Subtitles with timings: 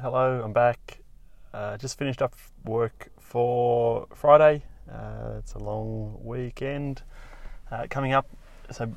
[0.00, 1.00] hello, I'm back.
[1.52, 4.62] Uh, just finished up work for Friday.
[4.90, 7.02] Uh, it's a long weekend
[7.70, 8.26] uh, coming up.
[8.70, 8.90] It's a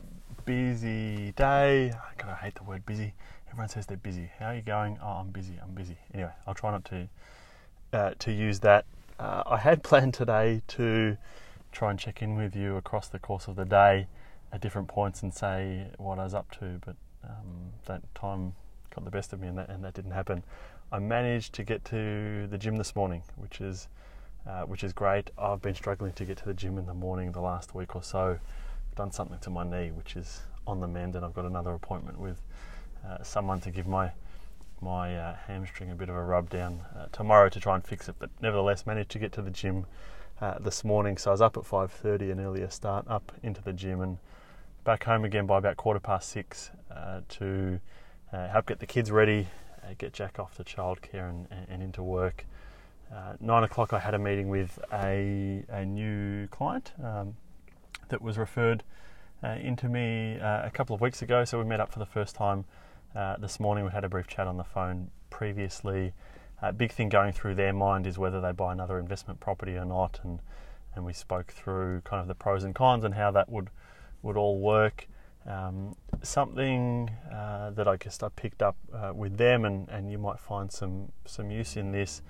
[0.45, 1.91] busy day.
[2.17, 3.13] God, I hate the word busy.
[3.49, 4.31] Everyone says they're busy.
[4.39, 4.97] How are you going?
[5.03, 5.55] Oh, I'm busy.
[5.61, 5.97] I'm busy.
[6.13, 7.09] Anyway, I'll try not to
[7.91, 8.85] uh, to use that.
[9.19, 11.17] Uh, I had planned today to
[11.73, 14.07] try and check in with you across the course of the day
[14.53, 16.95] at different points and say what I was up to, but
[17.25, 18.53] um, that time
[18.93, 20.43] got the best of me, and that, and that didn't happen.
[20.91, 23.87] I managed to get to the gym this morning, which is
[24.47, 25.31] uh, which is great.
[25.37, 28.03] I've been struggling to get to the gym in the morning the last week or
[28.03, 28.39] so.
[28.89, 31.73] I've done something to my knee, which is on the mend, and I've got another
[31.73, 32.41] appointment with
[33.07, 34.11] uh, someone to give my
[34.81, 38.09] my uh, hamstring a bit of a rub down uh, tomorrow to try and fix
[38.09, 38.15] it.
[38.19, 39.85] But nevertheless, managed to get to the gym
[40.41, 41.17] uh, this morning.
[41.17, 44.17] So I was up at 5:30, an earlier start, up into the gym and
[44.83, 47.79] back home again by about quarter past six uh, to
[48.33, 49.47] uh, help get the kids ready,
[49.83, 52.45] uh, get Jack off to childcare and, and into work.
[53.13, 57.35] Uh, nine o'clock, I had a meeting with a, a new client um,
[58.09, 58.83] that was referred
[59.43, 61.45] uh, into me uh, a couple of weeks ago.
[61.45, 62.65] So we met up for the first time
[63.15, 63.85] uh, this morning.
[63.85, 66.13] We had a brief chat on the phone previously.
[66.61, 69.85] A big thing going through their mind is whether they buy another investment property or
[69.85, 70.39] not, and
[70.95, 73.69] and we spoke through kind of the pros and cons and how that would
[74.21, 75.07] would all work.
[75.45, 80.17] Um, something uh, that I guess I picked up uh, with them, and, and you
[80.17, 82.21] might find some some use in this.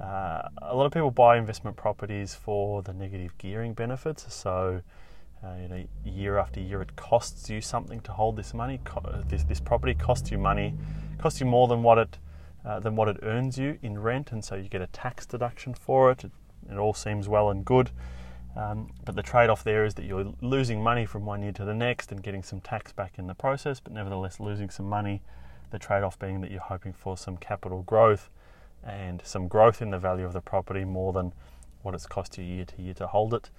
[0.00, 4.32] Uh, a lot of people buy investment properties for the negative gearing benefits.
[4.34, 4.82] So,
[5.44, 8.80] uh, you know, year after year, it costs you something to hold this money.
[8.84, 10.74] Co- this this property costs you money,
[11.18, 12.18] costs you more than what it
[12.64, 15.74] uh, than what it earns you in rent, and so you get a tax deduction
[15.74, 16.24] for it.
[16.24, 16.32] It,
[16.70, 17.90] it all seems well and good.
[18.56, 21.64] Um, but the trade off there is that you're losing money from one year to
[21.64, 25.22] the next and getting some tax back in the process, but nevertheless losing some money.
[25.70, 28.30] The trade off being that you're hoping for some capital growth
[28.82, 31.32] and some growth in the value of the property more than
[31.82, 33.50] what it's cost you year to year to hold it.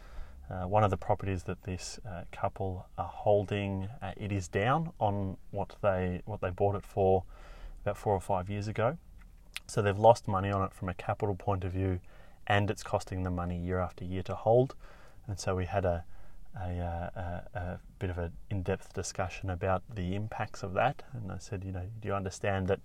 [0.50, 4.92] Uh, one of the properties that this uh, couple are holding, uh, it is down
[5.00, 7.24] on what they what they bought it for
[7.84, 8.98] about four or five years ago.
[9.68, 12.00] So they've lost money on it from a capital point of view
[12.48, 14.76] and it's costing them money year after year to hold.
[15.28, 16.04] And so we had a,
[16.56, 17.10] a, uh,
[17.54, 21.04] a, a bit of an in depth discussion about the impacts of that.
[21.14, 22.80] And I said, you know, do you understand that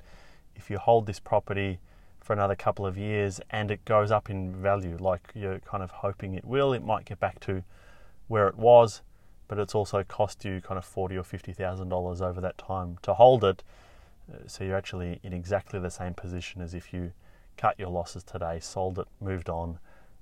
[0.56, 1.78] if you hold this property
[2.20, 5.90] for another couple of years and it goes up in value, like you're kind of
[5.90, 7.62] hoping it will, it might get back to
[8.28, 9.02] where it was,
[9.48, 12.98] but it's also cost you kind of forty or fifty thousand dollars over that time
[13.02, 13.62] to hold it.
[14.32, 17.12] Uh, so you're actually in exactly the same position as if you
[17.56, 19.78] cut your losses today, sold it, moved on,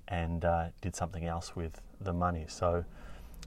[0.09, 2.47] and uh, did something else with the money.
[2.49, 2.85] So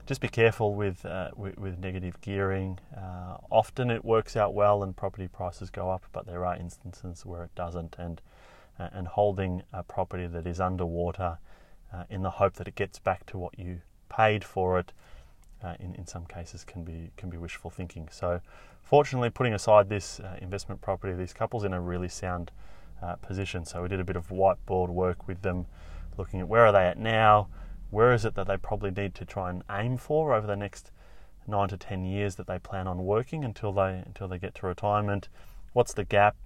[0.06, 2.78] just be careful with uh, with, with, negative gearing.
[2.96, 7.24] Uh, often it works out well and property prices go up, but there are instances
[7.24, 7.96] where it doesn't.
[7.98, 8.20] And
[8.78, 11.38] uh, and holding a property that is underwater
[11.92, 14.92] uh, in the hope that it gets back to what you paid for it.
[15.62, 18.08] Uh, in, in some cases can be can be wishful thinking.
[18.10, 18.40] So,
[18.82, 22.50] fortunately, putting aside this investment property, these couples in a really sound
[23.04, 23.64] uh, position.
[23.64, 25.66] So we did a bit of whiteboard work with them,
[26.16, 27.48] looking at where are they at now,
[27.90, 30.90] where is it that they probably need to try and aim for over the next
[31.46, 34.66] nine to ten years that they plan on working until they until they get to
[34.66, 35.28] retirement.
[35.72, 36.36] What's the gap?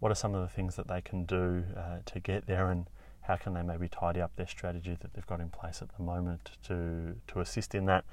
[0.00, 2.86] What are some of the things that they can do uh, to get there, and
[3.22, 6.02] how can they maybe tidy up their strategy that they've got in place at the
[6.02, 8.04] moment to to assist in that?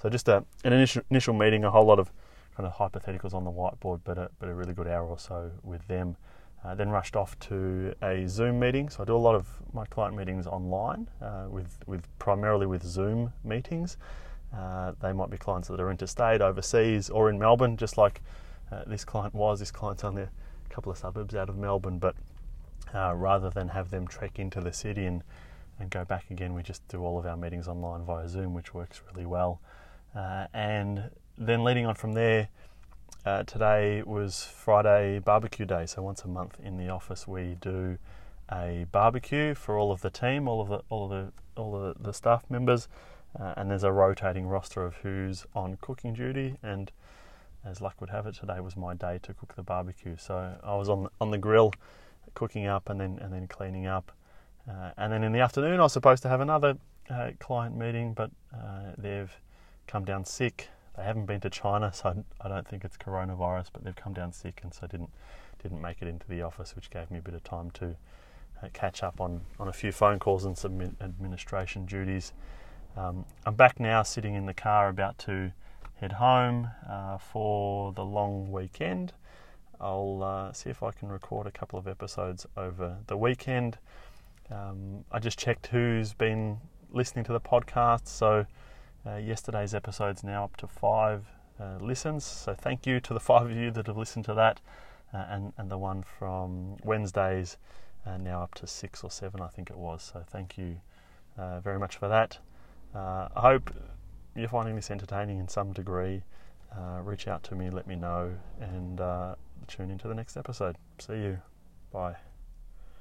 [0.00, 2.10] So just a, an initial, initial meeting, a whole lot of
[2.56, 5.50] kind of hypotheticals on the whiteboard, but a, but a really good hour or so
[5.62, 6.16] with them.
[6.64, 8.88] Uh, then rushed off to a Zoom meeting.
[8.88, 12.84] So I do a lot of my client meetings online, uh, with with primarily with
[12.84, 13.96] Zoom meetings.
[14.56, 18.20] Uh, they might be clients that are interstate, overseas, or in Melbourne, just like
[18.70, 19.58] uh, this client was.
[19.58, 20.30] This client's only a
[20.68, 22.14] couple of suburbs out of Melbourne, but
[22.94, 25.22] uh, rather than have them trek into the city and
[25.80, 28.72] and go back again, we just do all of our meetings online via Zoom, which
[28.72, 29.60] works really well.
[30.14, 32.48] Uh, and then leading on from there.
[33.24, 37.96] Uh, today was Friday barbecue day, so once a month in the office we do
[38.50, 41.96] a barbecue for all of the team, all of the all of the all of
[41.96, 42.88] the, the staff members,
[43.38, 46.56] uh, and there's a rotating roster of who's on cooking duty.
[46.62, 46.90] And
[47.64, 50.16] as luck would have it, today was my day to cook the barbecue.
[50.18, 51.72] So I was on on the grill,
[52.34, 54.10] cooking up and then and then cleaning up,
[54.68, 56.76] uh, and then in the afternoon I was supposed to have another
[57.08, 59.32] uh, client meeting, but uh, they've
[59.86, 63.84] come down sick they haven't been to China, so I don't think it's coronavirus, but
[63.84, 65.10] they've come down sick and so didn't
[65.62, 67.96] didn't make it into the office, which gave me a bit of time to
[68.62, 72.32] uh, catch up on, on a few phone calls and some administration duties.
[72.96, 75.52] Um, I'm back now, sitting in the car, about to
[76.00, 79.12] head home uh, for the long weekend.
[79.80, 83.78] I'll uh, see if I can record a couple of episodes over the weekend.
[84.50, 86.58] Um, I just checked who's been
[86.90, 88.46] listening to the podcast, so
[89.06, 91.26] uh, yesterday's episode's now up to five
[91.60, 92.24] uh, listens.
[92.24, 94.60] So thank you to the five of you that have listened to that,
[95.12, 97.56] uh, and and the one from Wednesdays
[98.06, 100.10] uh, now up to six or seven, I think it was.
[100.12, 100.76] So thank you
[101.36, 102.38] uh, very much for that.
[102.94, 103.74] Uh, I hope
[104.34, 106.22] you're finding this entertaining in some degree.
[107.02, 109.00] reach out to me, let me know, and
[109.68, 110.76] tune into the next episode.
[110.98, 111.38] See you.
[111.92, 112.16] Bye.